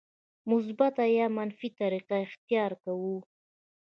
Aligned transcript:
مثبته 0.51 1.05
یا 1.17 1.27
منفي 1.37 1.69
طریقه 1.79 2.15
اختیار 2.25 2.71
کوو. 2.83 3.15